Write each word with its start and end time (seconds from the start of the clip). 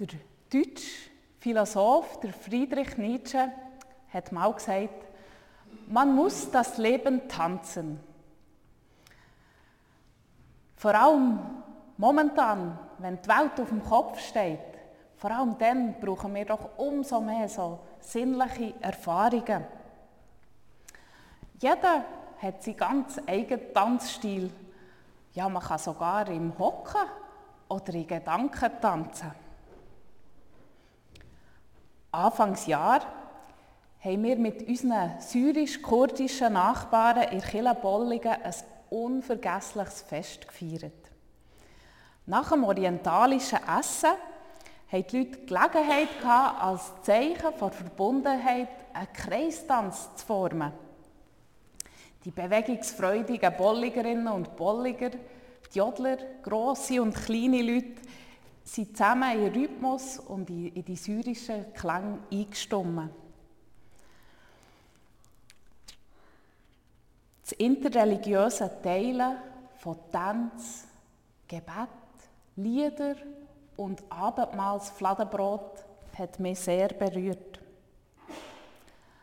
Der 0.00 0.08
deutsche 0.50 1.10
Philosoph, 1.40 2.20
der 2.20 2.32
Friedrich 2.32 2.96
Nietzsche, 2.96 3.52
hat 4.10 4.32
mal 4.32 4.50
gesagt, 4.54 5.06
man 5.88 6.14
muss 6.14 6.50
das 6.50 6.78
Leben 6.78 7.28
tanzen. 7.28 8.00
Vor 10.76 10.94
allem 10.94 11.38
momentan, 11.98 12.78
wenn 12.96 13.20
die 13.20 13.28
Welt 13.28 13.60
auf 13.60 13.68
dem 13.68 13.84
Kopf 13.84 14.18
steht, 14.20 14.58
vor 15.16 15.32
allem 15.32 15.58
dann 15.58 16.00
brauchen 16.00 16.34
wir 16.34 16.46
doch 16.46 16.78
umso 16.78 17.20
mehr 17.20 17.46
so 17.50 17.80
sinnliche 17.98 18.72
Erfahrungen. 18.80 19.66
Jeder 21.58 22.06
hat 22.40 22.62
seinen 22.62 22.76
ganz 22.78 23.20
eigenen 23.26 23.74
Tanzstil. 23.74 24.50
Ja, 25.34 25.46
man 25.50 25.62
kann 25.62 25.78
sogar 25.78 26.26
im 26.28 26.58
Hocken 26.58 27.06
oder 27.68 27.92
in 27.92 28.06
Gedanken 28.06 28.70
tanzen. 28.80 29.49
Anfangsjahr 32.12 33.02
haben 34.00 34.22
wir 34.24 34.36
mit 34.36 34.66
unseren 34.66 35.20
syrisch-kurdischen 35.20 36.54
Nachbarn 36.54 37.28
in 37.30 37.40
Killebolligen 37.40 38.32
ein 38.32 38.54
unvergessliches 38.88 40.02
Fest 40.02 40.48
gefeiert. 40.48 40.92
Nach 42.26 42.50
dem 42.50 42.64
orientalischen 42.64 43.58
Essen 43.78 44.10
hatten 44.90 45.08
die 45.10 45.18
Leute 45.48 45.70
Gelegenheit, 45.72 46.08
als 46.60 46.92
Zeichen 47.02 47.52
von 47.56 47.70
Verbundenheit 47.70 48.68
einen 48.92 49.12
Kreistanz 49.12 50.16
zu 50.16 50.26
formen. 50.26 50.72
Die 52.24 52.30
bewegungsfreudigen 52.30 53.56
Bolligerinnen 53.56 54.28
und 54.28 54.56
Bolliger, 54.56 55.10
die 55.10 55.78
Jodler, 55.78 56.18
grosse 56.42 57.00
und 57.00 57.14
kleine 57.14 57.62
Leute, 57.62 58.02
sind 58.70 58.96
zusammen 58.96 59.32
in 59.32 59.52
Rhythmus 59.52 60.20
und 60.20 60.48
in 60.48 60.84
die 60.84 60.96
syrischen 60.96 61.74
Klänge 61.74 62.20
eingestimmt. 62.30 63.10
Das 67.42 67.52
interreligiöse 67.52 68.70
Teilen 68.80 69.38
von 69.78 69.96
Tanz, 70.12 70.86
Gebet, 71.48 71.88
Lieder 72.54 73.16
und 73.76 74.04
Abendmahlsfladenbrot 74.08 75.84
hat 76.16 76.38
mich 76.38 76.60
sehr 76.60 76.88
berührt. 76.88 77.58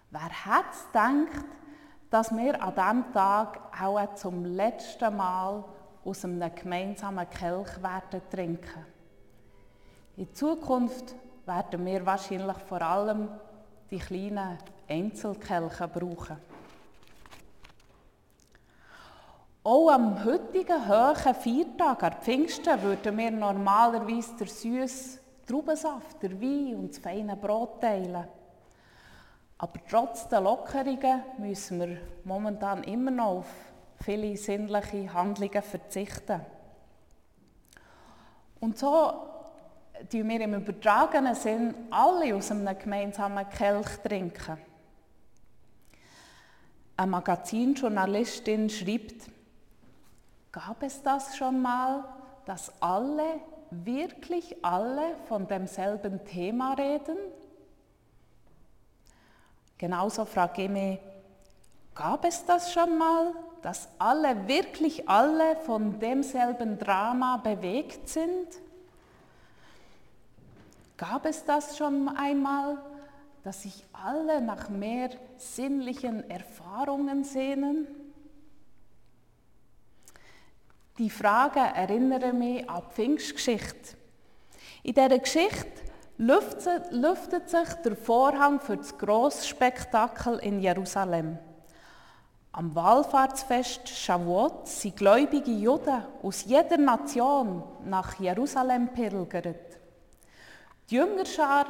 Wer 0.10 0.30
hätte 0.30 0.88
gedacht, 0.92 1.46
dass 2.10 2.36
wir 2.36 2.62
an 2.62 2.76
diesem 2.76 3.14
Tag 3.14 3.62
auch 3.82 4.16
zum 4.16 4.44
letzten 4.44 5.16
Mal 5.16 5.64
aus 6.04 6.26
einem 6.26 6.54
gemeinsamen 6.54 7.30
Kelch 7.30 7.82
werden 7.82 8.22
trinken. 8.30 8.97
In 10.18 10.34
Zukunft 10.34 11.14
werden 11.46 11.86
wir 11.86 12.04
wahrscheinlich 12.04 12.58
vor 12.68 12.82
allem 12.82 13.30
die 13.92 14.00
kleinen 14.00 14.58
Einzelkelche 14.90 15.88
brauchen. 15.88 16.38
Auch 19.64 19.92
am 19.92 20.26
heutigen 20.26 20.88
hohen 20.88 21.36
Feiertag, 21.36 22.02
an 22.02 22.22
Pfingsten, 22.22 22.82
würden 22.82 23.16
wir 23.16 23.30
normalerweise 23.30 24.36
der 24.40 24.48
süße 24.48 25.20
Traubensaft, 25.46 26.24
der 26.24 26.42
Wein 26.42 26.76
und 26.78 26.90
das 26.90 26.98
feine 26.98 27.36
Brot 27.36 27.80
teilen. 27.82 28.28
Aber 29.60 29.80
trotz 29.88 30.28
der 30.30 30.42
Lockerungen 30.42 31.22
müssen 31.38 31.80
wir 31.80 31.98
momentan 32.24 32.84
immer 32.86 33.12
noch 33.12 33.38
auf 33.38 33.54
viele 34.04 34.36
sinnliche 34.36 35.14
Handlungen 35.14 35.62
verzichten. 35.62 36.42
Und 38.60 38.80
so 38.80 39.37
trinken 40.10 40.24
wir 40.24 40.42
im 40.42 40.54
übertragenen 40.54 41.36
Sinn 41.36 41.74
alle 41.90 42.36
aus 42.36 42.52
einem 42.52 42.78
gemeinsamen 42.78 43.50
Kelch 43.50 43.98
trinken. 44.04 44.58
Eine 46.96 47.12
Magazinjournalistin 47.12 48.70
schreibt, 48.70 49.30
gab 50.52 50.82
es 50.84 51.02
das 51.04 51.38
schon 51.38 51.62
mal, 51.62 52.04
dass 52.46 52.72
alle, 52.82 53.42
wirklich 53.70 54.64
alle 54.64 55.16
von 55.28 55.48
demselben 55.48 56.24
Thema 56.26 56.74
reden? 56.74 57.18
Genauso 59.78 60.26
frage 60.26 60.64
ich 60.64 60.70
mich, 60.70 61.00
gab 61.94 62.26
es 62.26 62.46
das 62.46 62.74
schon 62.74 62.98
mal, 62.98 63.34
dass 63.62 63.90
alle, 64.00 64.48
wirklich 64.48 65.08
alle 65.08 65.56
von 65.58 66.00
demselben 66.00 66.80
Drama 66.80 67.38
bewegt 67.38 68.10
sind? 68.10 68.48
Gab 70.98 71.26
es 71.26 71.46
das 71.46 71.78
schon 71.78 72.10
einmal, 72.10 72.80
dass 73.44 73.62
sich 73.62 73.86
alle 73.94 74.42
nach 74.42 74.68
mehr 74.70 75.12
sinnlichen 75.38 76.28
Erfahrungen 76.30 77.24
sehnen? 77.24 77.88
Die 80.98 81.12
Frage 81.12 81.60
erinnere 81.60 82.34
mich 82.34 82.68
an 82.68 82.82
die 82.82 82.94
Pfingstgeschichte. 82.94 83.96
In 84.82 84.96
dieser 84.96 85.20
Geschichte 85.20 85.84
lüftet, 86.18 86.92
lüftet 86.92 87.50
sich 87.50 87.70
der 87.86 87.96
Vorhang 87.96 88.60
für 88.60 88.78
das 88.78 88.98
Grossspektakel 88.98 90.40
in 90.40 90.60
Jerusalem. 90.60 91.38
Am 92.54 92.74
Wallfahrtsfest 92.74 93.88
Shavuot 93.88 94.68
sind 94.68 94.96
gläubige 94.96 95.52
Juden 95.52 96.02
aus 96.24 96.44
jeder 96.46 96.78
Nation 96.78 97.62
nach 97.86 98.20
Jerusalem 98.20 98.88
pilgert. 98.88 99.77
Die 100.90 100.96
Jüngerschar 100.96 101.66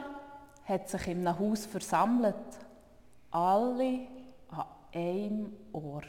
hat 0.66 0.90
sich 0.90 1.08
einem 1.08 1.40
Haus 1.40 1.66
versammelt, 1.66 2.36
alle 3.32 4.08
an 4.50 4.66
einem 4.94 5.54
Ort. 5.74 6.06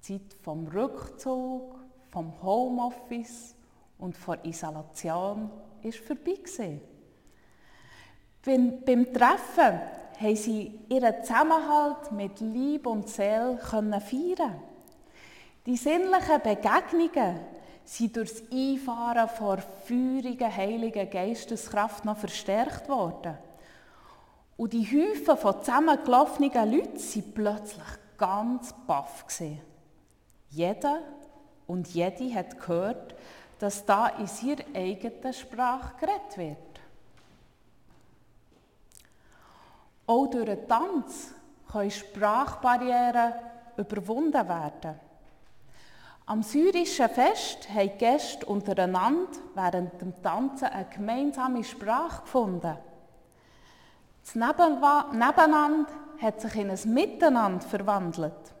Die 0.00 0.18
Zeit 0.18 0.36
vom 0.42 0.66
Rückzug, 0.66 1.78
vom 2.10 2.42
Homeoffice 2.42 3.54
und 3.98 4.16
vor 4.16 4.36
Isolation 4.42 5.48
ist 5.82 5.98
vorbei. 5.98 6.80
Beim, 8.44 8.84
beim 8.84 9.12
Treffen 9.12 9.80
haben 10.18 10.36
sie 10.36 10.80
ihren 10.88 11.22
Zusammenhalt 11.22 12.10
mit 12.10 12.40
Liebe 12.40 12.88
und 12.88 13.08
Seele 13.08 13.58
feiern. 13.60 14.60
Die 15.66 15.76
sinnlichen 15.76 16.42
Begegnungen 16.42 17.38
sind 17.84 18.16
durch 18.16 18.32
das 18.32 18.42
Einfahren 18.52 19.28
vor 19.28 19.58
feurigen, 19.58 20.56
heiligen 20.56 21.10
Geisteskraft 21.10 22.04
noch 22.04 22.16
verstärkt 22.16 22.88
worden. 22.88 23.36
Und 24.56 24.72
die 24.72 24.86
Häufen 24.86 25.36
von 25.36 25.60
zusammengelaufenen 25.60 26.52
Leuten 26.52 26.96
waren 26.96 27.32
plötzlich 27.34 27.84
ganz 28.16 28.72
baff. 28.86 29.24
Jeder 30.50 31.00
und 31.66 31.88
jede 31.88 32.34
hat 32.34 32.60
gehört, 32.60 33.14
dass 33.58 33.84
da 33.84 34.08
in 34.08 34.28
ihrer 34.48 34.64
eigenen 34.74 35.32
Sprache 35.32 35.94
geredet 35.98 36.36
wird. 36.36 36.80
Auch 40.06 40.26
durch 40.26 40.46
den 40.46 40.68
Tanz 40.68 41.32
können 41.70 41.90
Sprachbarrieren 41.90 43.34
überwunden 43.76 44.48
werden. 44.48 45.00
Am 46.24 46.42
syrischen 46.42 47.08
Fest 47.08 47.68
haben 47.68 47.90
die 47.90 47.98
Gäste 47.98 48.46
untereinander 48.46 49.38
während 49.54 50.00
dem 50.00 50.22
Tanzen 50.22 50.66
eine 50.66 50.88
gemeinsame 50.88 51.64
Sprache 51.64 52.22
gefunden. 52.22 52.78
Das 54.22 54.34
Nebeneinander 54.36 55.90
hat 56.20 56.40
sich 56.40 56.54
in 56.54 56.70
ein 56.70 56.94
Miteinander 56.94 57.66
verwandelt. 57.66 58.54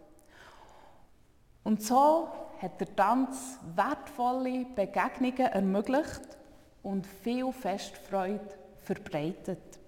Und 1.62 1.82
so 1.82 2.28
hat 2.60 2.80
der 2.80 2.96
Tanz 2.96 3.58
wertvolle 3.76 4.66
Begegnungen 4.74 5.52
ermöglicht 5.52 6.36
und 6.82 7.06
viel 7.06 7.52
Festfreude 7.52 8.58
verbreitet. 8.80 9.78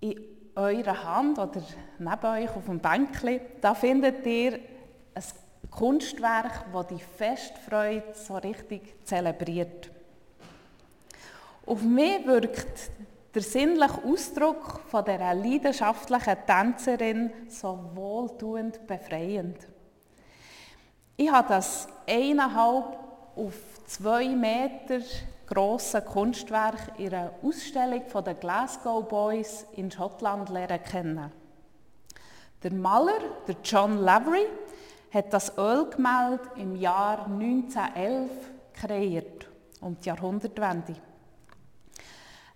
In 0.00 0.35
eurer 0.66 1.04
Hand 1.04 1.38
oder 1.38 1.62
neben 1.98 2.26
euch 2.26 2.56
auf 2.56 2.64
dem 2.64 2.78
Bänkchen, 2.78 3.40
da 3.60 3.74
findet 3.74 4.24
ihr 4.26 4.58
ein 5.14 5.22
Kunstwerk, 5.70 6.64
das 6.72 6.86
die 6.88 6.98
Festfreude 6.98 8.14
so 8.14 8.36
richtig 8.36 9.04
zelebriert. 9.04 9.90
Auf 11.66 11.82
mich 11.82 12.26
wirkt 12.26 12.90
der 13.34 13.42
sinnliche 13.42 14.02
Ausdruck 14.04 14.80
von 14.88 15.04
der 15.04 15.34
leidenschaftlichen 15.34 16.36
Tänzerin 16.46 17.30
so 17.48 17.78
wohltuend 17.94 18.86
befreiend. 18.86 19.58
Ich 21.16 21.30
habe 21.30 21.48
das 21.48 21.88
eineinhalb 22.06 22.98
auf 23.34 23.54
zwei 23.86 24.28
Meter 24.28 25.04
grosse 25.46 26.02
Kunstwerk 26.02 26.98
in 26.98 27.14
einer 27.14 27.32
Ausstellung 27.42 28.02
den 28.24 28.40
Glasgow 28.40 29.06
Boys 29.06 29.66
in 29.76 29.90
Schottland 29.90 30.48
lernen 30.48 30.82
kennen. 30.82 31.32
Der 32.62 32.72
Maler, 32.72 33.20
der 33.46 33.56
John 33.62 33.98
Lavery, 33.98 34.46
hat 35.12 35.32
das 35.32 35.56
Ölgemälde 35.56 36.50
im 36.56 36.76
Jahr 36.76 37.26
1911 37.26 38.30
kreiert, 38.74 39.46
um 39.80 39.96
die 39.98 40.08
Jahrhundertwende. 40.08 40.96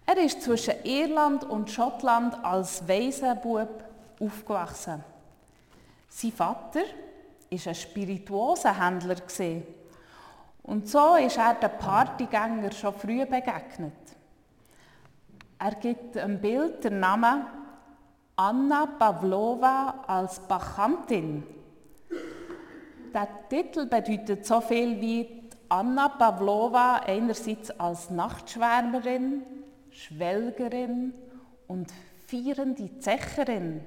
Er 0.06 0.16
ist 0.19 0.43
zwischen 0.43 0.75
Irland 0.84 1.44
und 1.44 1.70
Schottland 1.70 2.44
als 2.44 2.86
Waisenbub 2.88 3.84
aufgewachsen. 4.20 5.04
Sein 6.08 6.32
Vater 6.32 6.81
war 6.81 7.66
ein 7.66 7.75
Spirituosenhändler 7.75 9.16
und 10.62 10.88
so 10.88 11.16
ist 11.16 11.36
er 11.38 11.54
den 11.54 11.70
Partygängern 11.78 12.72
schon 12.72 12.94
früh 12.94 13.24
begegnet. 13.24 13.92
Er 15.58 15.74
gibt 15.74 16.14
dem 16.14 16.40
Bild 16.40 16.84
den 16.84 17.00
Namen 17.00 17.44
Anna 18.36 18.86
Pavlova 18.86 20.04
als 20.06 20.40
Bachantin. 20.40 21.42
Der 23.12 23.28
Titel 23.48 23.86
bedeutet 23.86 24.46
so 24.46 24.60
viel 24.60 25.00
wie 25.00 25.50
Anna 25.68 26.08
Pavlova 26.08 27.02
einerseits 27.06 27.70
als 27.78 28.08
Nachtschwärmerin, 28.10 29.42
Schwelgerin 29.90 31.12
und 31.66 31.92
feierende 32.26 32.98
Zecherin, 32.98 33.84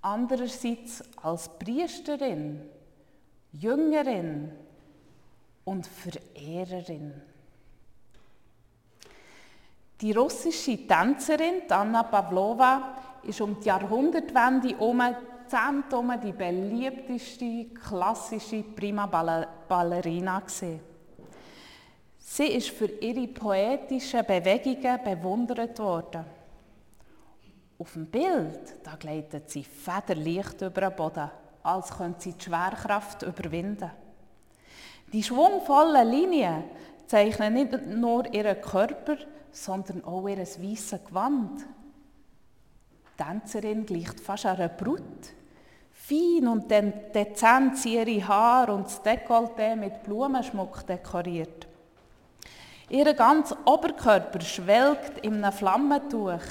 andererseits 0.00 1.02
als 1.22 1.48
Priesterin, 1.58 2.60
Jüngerin 3.52 4.50
und 5.64 5.86
Verehrerin. 5.86 7.14
Die 10.00 10.12
russische 10.12 10.86
Tänzerin 10.86 11.62
Anna 11.68 12.02
Pavlova 12.02 12.96
ist 13.22 13.40
um 13.40 13.58
die 13.58 13.66
Jahrhundertwende 13.66 14.68
herum 14.68 15.02
Zentrum 15.46 16.12
die 16.22 16.32
beliebteste 16.32 17.66
klassische 17.66 18.62
Prima 18.62 19.06
Ballerina 19.06 20.40
gewesen. 20.40 20.80
Sie 22.18 22.46
ist 22.46 22.70
für 22.70 22.86
ihre 22.86 23.28
poetischen 23.28 24.24
Bewegungen 24.26 25.04
bewundert 25.04 25.78
worden. 25.78 26.24
Auf 27.78 27.92
dem 27.92 28.06
Bild 28.06 28.76
da 28.82 28.96
gleitet 28.96 29.50
sie 29.50 29.62
federleicht 29.62 30.60
über 30.62 30.80
den 30.80 30.96
Boden, 30.96 31.30
als 31.62 31.96
könnte 31.96 32.22
sie 32.22 32.32
die 32.32 32.44
Schwerkraft 32.44 33.22
überwinden. 33.22 33.90
Die 35.14 35.22
schwungvollen 35.22 36.10
Linien 36.10 36.64
zeichnen 37.06 37.54
nicht 37.54 37.86
nur 37.86 38.34
ihren 38.34 38.60
Körper, 38.60 39.16
sondern 39.52 40.02
auch 40.02 40.26
ihr 40.26 40.38
weißes 40.38 41.04
Gewand. 41.06 41.60
Die 41.60 43.22
Tänzerin 43.22 43.86
gleicht 43.86 44.18
fast 44.18 44.46
einer 44.46 44.68
Brut. 44.70 45.00
Fein 45.92 46.48
und 46.48 46.68
dezent 46.68 47.78
sie 47.78 47.94
ihre 47.94 48.26
Haare 48.26 48.74
und 48.74 48.86
das 48.86 49.04
Dekolleté 49.04 49.76
mit 49.76 50.02
Blumenschmuck 50.02 50.84
dekoriert. 50.84 51.68
Ihr 52.88 53.14
ganzer 53.14 53.58
Oberkörper 53.66 54.40
schwelgt 54.40 55.24
in 55.24 55.44
einem 55.44 55.52
Flammentuch. 55.52 56.42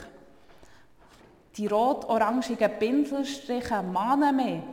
Die 1.57 1.67
rot-orangigen 1.67 2.79
Pinselstriche 2.79 3.83
mahnen 3.83 4.37
mich 4.37 4.63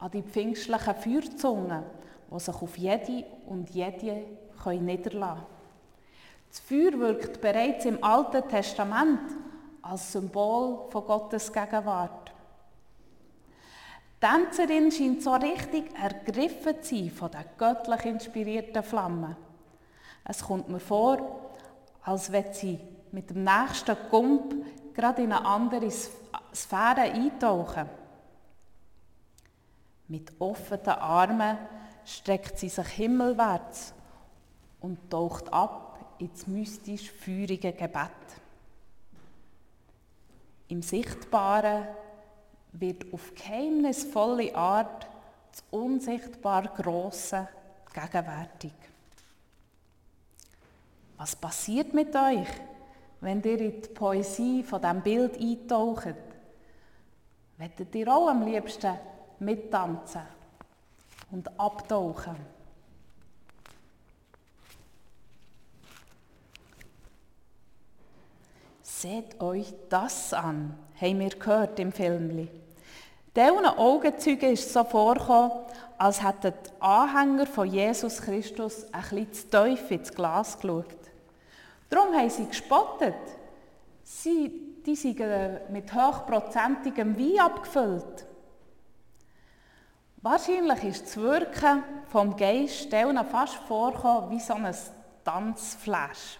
an 0.00 0.10
die 0.10 0.22
pfingstlichen 0.22 0.94
Feuerzungen, 0.96 1.82
die 2.30 2.40
sich 2.40 2.54
auf 2.54 2.76
jede 2.78 3.24
und 3.46 3.70
jede 3.70 4.24
niederlassen 4.66 5.14
können. 5.14 5.58
Das 6.48 6.60
Feuer 6.60 6.98
wirkt 6.98 7.40
bereits 7.40 7.84
im 7.84 8.02
Alten 8.02 8.48
Testament 8.48 9.20
als 9.82 10.12
Symbol 10.12 10.88
von 10.90 11.06
Gottes 11.06 11.52
Gegenwart. 11.52 12.32
Die 14.20 14.26
Tänzerin 14.26 14.90
scheint 14.90 15.22
so 15.22 15.34
richtig 15.34 15.94
ergriffen 15.94 16.82
zu 16.82 16.96
sein 16.96 17.10
von 17.10 17.30
den 17.30 17.44
göttlich 17.56 18.04
inspirierten 18.04 18.82
Flammen. 18.82 19.36
Es 20.24 20.44
kommt 20.44 20.68
mir 20.68 20.80
vor, 20.80 21.50
als 22.02 22.32
wenn 22.32 22.52
sie 22.52 22.78
mit 23.12 23.30
dem 23.30 23.44
nächsten 23.44 23.96
Gump 24.10 24.54
gerade 24.94 25.22
in 25.22 25.32
eine 25.32 25.44
andere 25.46 25.90
Sphäre 25.90 27.02
eintauchen. 27.02 27.88
Mit 30.08 30.32
offenen 30.40 30.88
Armen 30.88 31.58
streckt 32.08 32.58
sie 32.58 32.70
sich 32.70 32.88
himmelwärts 32.88 33.92
und 34.80 35.10
taucht 35.10 35.52
ab 35.52 36.14
ins 36.18 36.46
mystisch 36.46 37.10
feurige 37.10 37.72
Gebet. 37.72 38.10
Im 40.68 40.82
Sichtbaren 40.82 41.86
wird 42.72 43.12
auf 43.12 43.34
geheimnisvolle 43.34 44.54
Art 44.54 45.06
das 45.50 45.64
unsichtbar 45.70 46.68
Grosse 46.68 47.48
gegenwärtig. 47.92 48.72
Was 51.16 51.36
passiert 51.36 51.92
mit 51.94 52.14
euch, 52.14 52.48
wenn 53.20 53.42
ihr 53.42 53.60
in 53.60 53.82
die 53.82 53.88
Poesie 53.88 54.62
von 54.62 54.80
diesem 54.80 55.02
Bild 55.02 55.38
eintaucht? 55.38 56.14
Wettet 57.56 57.94
ihr 57.94 58.14
auch 58.14 58.28
am 58.28 58.46
liebsten 58.46 58.94
mittanzen 59.40 60.37
und 61.30 61.48
abtauchen? 61.58 62.36
Seht 68.82 69.40
euch 69.40 69.72
das 69.88 70.32
an, 70.32 70.76
haben 71.00 71.20
wir 71.20 71.28
gehört 71.28 71.78
im 71.78 71.92
Film. 71.92 72.48
Diesen 73.36 73.66
Augenzeugen 73.66 74.54
ist 74.54 74.72
so 74.72 74.82
vorgekommen, 74.82 75.52
als 75.98 76.22
hätten 76.22 76.52
die 76.52 76.82
Anhänger 76.82 77.46
von 77.46 77.68
Jesus 77.68 78.20
Christus 78.20 78.86
ein 78.92 79.02
bisschen 79.02 79.32
zu 79.32 79.50
tief 79.50 79.90
ins 79.90 80.12
Glas 80.12 80.58
geschaut. 80.58 80.86
Darum 81.88 82.14
haben 82.14 82.30
sie 82.30 82.46
gespottet. 82.46 83.14
Sie, 84.02 84.80
die 84.84 84.96
sind 84.96 85.20
mit 85.70 85.92
hochprozentigem 85.94 87.16
Wein 87.18 87.40
abgefüllt. 87.40 88.26
Wahrscheinlich 90.20 90.82
ist 90.82 91.06
das 91.06 91.16
Wirken 91.16 91.84
vom 92.08 92.36
Geist 92.36 92.92
denen 92.92 93.24
fast 93.24 93.54
vorgekommen 93.54 94.30
wie 94.30 94.40
so 94.40 94.54
ein 94.54 94.74
Tanzflash. 95.24 96.38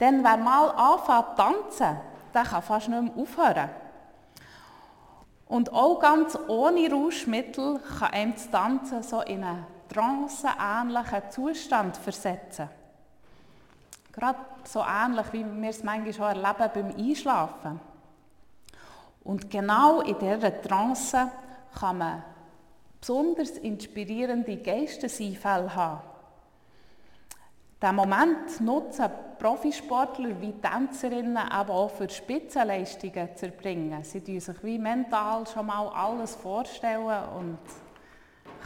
Denn 0.00 0.24
wer 0.24 0.36
mal 0.36 0.70
anfängt 0.70 1.30
zu 1.30 1.36
tanzen, 1.36 2.00
der 2.34 2.42
kann 2.42 2.62
fast 2.62 2.88
nicht 2.88 3.02
mehr 3.02 3.22
aufhören. 3.22 3.70
Und 5.46 5.72
auch 5.72 6.00
ganz 6.00 6.36
ohne 6.48 6.90
Rauschmittel 6.90 7.78
kann 7.98 8.10
einem 8.10 8.34
das 8.34 8.50
Tanzen 8.50 9.02
so 9.04 9.20
in 9.20 9.44
einen 9.44 9.66
tranceähnlichen 9.88 11.30
Zustand 11.30 11.96
versetzen. 11.96 12.68
Gerade 14.10 14.40
so 14.64 14.82
ähnlich, 14.82 15.26
wie 15.32 15.44
wir 15.44 15.70
es 15.70 15.84
manchmal 15.84 16.12
schon 16.12 16.44
erleben 16.44 16.70
beim 16.74 16.96
Einschlafen. 16.96 17.80
Und 19.22 19.48
genau 19.50 20.00
in 20.00 20.18
dieser 20.18 20.60
Trance 20.60 21.30
kann 21.78 21.98
man 21.98 22.22
besonders 23.00 23.50
inspirierende 23.50 24.56
Geisteseinfälle 24.56 25.74
haben. 25.74 26.00
Diesen 27.82 27.96
Moment 27.96 28.60
nutzen 28.60 29.10
Profisportler 29.38 30.40
wie 30.40 30.52
Tänzerinnen 30.52 31.36
aber 31.36 31.74
auch 31.74 31.90
für 31.90 32.08
Spitzenleistungen 32.08 33.36
zu 33.36 33.46
erbringen. 33.46 34.02
Sie 34.04 34.20
können 34.20 34.40
sich 34.40 34.64
wie 34.64 34.78
mental 34.78 35.46
schon 35.46 35.66
mal 35.66 35.88
alles 35.88 36.34
vorstellen 36.34 37.28
und 37.36 37.58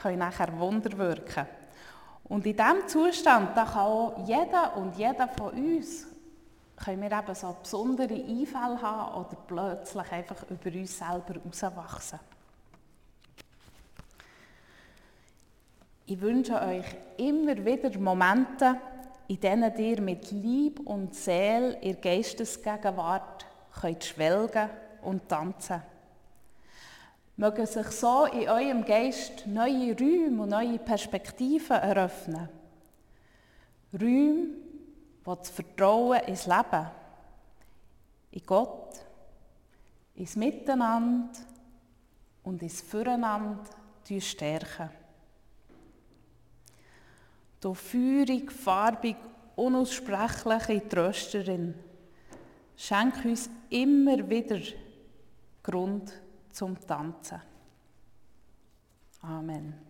können 0.00 0.20
nachher 0.20 0.56
Wunder 0.56 0.96
wirken. 0.96 1.46
Und 2.28 2.46
in 2.46 2.56
diesem 2.56 2.86
Zustand 2.86 3.56
da 3.56 3.64
kann 3.64 3.78
auch 3.78 4.24
jeder 4.24 4.76
und 4.76 4.96
jeder 4.96 5.26
von 5.26 5.50
uns 5.50 6.06
können 6.76 7.02
wir 7.02 7.10
eben 7.10 7.34
so 7.34 7.56
besondere 7.60 8.14
Einfälle 8.14 8.80
haben 8.80 9.20
oder 9.20 9.36
plötzlich 9.48 10.12
einfach 10.12 10.44
über 10.48 10.78
uns 10.78 10.96
selber 10.96 11.34
herauswachsen. 11.34 12.20
Ich 16.10 16.18
wünsche 16.22 16.54
euch 16.54 16.86
immer 17.18 17.54
wieder 17.66 17.98
Momente, 17.98 18.80
in 19.26 19.38
denen 19.40 19.76
ihr 19.76 20.00
mit 20.00 20.30
Lieb 20.30 20.80
und 20.80 21.14
Seele 21.14 21.78
in 21.82 22.00
Geistesgegenwart 22.00 23.44
könnt 23.78 24.04
schwelgen 24.04 24.70
und 25.02 25.28
tanzen. 25.28 25.82
Mögen 27.36 27.66
sich 27.66 27.88
so 27.88 28.24
in 28.24 28.48
eurem 28.48 28.86
Geist 28.86 29.46
neue 29.48 29.94
Räume 29.94 30.44
und 30.44 30.48
neue 30.48 30.78
Perspektiven 30.78 31.76
eröffnen. 31.76 32.48
Räume, 33.92 34.46
die 34.46 35.36
das 35.36 35.50
Vertrauen 35.50 36.20
ins 36.20 36.46
Leben, 36.46 36.86
in 38.30 38.46
Gott, 38.46 38.94
ins 40.14 40.36
Miteinander 40.36 41.38
und 42.44 42.62
ins 42.62 42.80
Füreinander 42.80 43.66
stärken. 44.20 44.88
Du 47.60 47.74
feurig, 47.74 48.52
farbig, 48.52 49.16
unaussprechliche 49.56 50.88
Trösterin, 50.88 51.74
schenk 52.76 53.24
uns 53.24 53.50
immer 53.70 54.28
wieder 54.28 54.60
Grund 55.62 56.12
zum 56.52 56.78
Tanzen. 56.86 57.42
Amen. 59.22 59.87